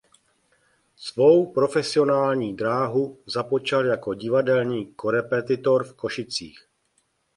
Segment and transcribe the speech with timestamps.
[0.95, 6.67] Svou profesionální dráhu započal jako divadelní korepetitor v Košicích.